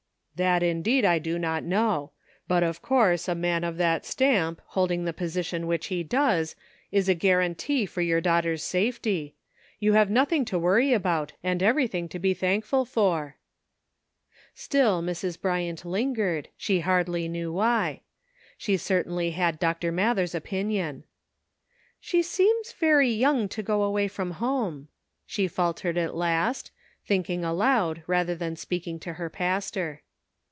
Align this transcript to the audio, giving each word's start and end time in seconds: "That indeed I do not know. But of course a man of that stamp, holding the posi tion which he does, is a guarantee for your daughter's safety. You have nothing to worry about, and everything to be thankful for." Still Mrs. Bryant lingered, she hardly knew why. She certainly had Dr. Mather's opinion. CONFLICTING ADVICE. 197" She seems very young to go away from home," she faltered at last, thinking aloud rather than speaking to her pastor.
"That 0.37 0.63
indeed 0.63 1.05
I 1.05 1.19
do 1.19 1.37
not 1.37 1.61
know. 1.63 2.13
But 2.47 2.63
of 2.63 2.81
course 2.81 3.27
a 3.27 3.35
man 3.35 3.63
of 3.63 3.77
that 3.77 4.07
stamp, 4.07 4.59
holding 4.65 5.05
the 5.05 5.13
posi 5.13 5.45
tion 5.45 5.67
which 5.67 5.87
he 5.87 6.01
does, 6.03 6.55
is 6.91 7.07
a 7.07 7.13
guarantee 7.13 7.85
for 7.85 8.01
your 8.01 8.19
daughter's 8.21 8.63
safety. 8.63 9.35
You 9.79 9.93
have 9.93 10.09
nothing 10.09 10.43
to 10.45 10.57
worry 10.57 10.93
about, 10.93 11.33
and 11.43 11.61
everything 11.61 12.09
to 12.09 12.17
be 12.17 12.33
thankful 12.33 12.85
for." 12.85 13.35
Still 14.55 15.03
Mrs. 15.03 15.39
Bryant 15.39 15.85
lingered, 15.85 16.49
she 16.57 16.79
hardly 16.79 17.27
knew 17.27 17.53
why. 17.53 18.01
She 18.57 18.77
certainly 18.77 19.31
had 19.31 19.59
Dr. 19.59 19.91
Mather's 19.91 20.33
opinion. 20.33 21.03
CONFLICTING 22.03 22.19
ADVICE. 22.19 22.39
197" 22.39 22.65
She 22.79 22.79
seems 22.79 22.79
very 22.79 23.11
young 23.11 23.47
to 23.47 23.61
go 23.61 23.83
away 23.83 24.07
from 24.07 24.31
home," 24.41 24.87
she 25.27 25.47
faltered 25.47 25.99
at 25.99 26.15
last, 26.15 26.71
thinking 27.05 27.45
aloud 27.45 28.01
rather 28.07 28.33
than 28.33 28.55
speaking 28.55 28.99
to 29.01 29.13
her 29.13 29.29
pastor. 29.29 30.01